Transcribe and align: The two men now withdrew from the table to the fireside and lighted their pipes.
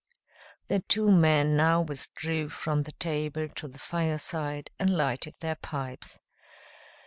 The 0.67 0.79
two 0.79 1.11
men 1.11 1.55
now 1.55 1.81
withdrew 1.81 2.49
from 2.49 2.81
the 2.81 2.91
table 2.93 3.47
to 3.49 3.67
the 3.67 3.77
fireside 3.77 4.71
and 4.79 4.89
lighted 4.89 5.35
their 5.39 5.57
pipes. 5.57 6.19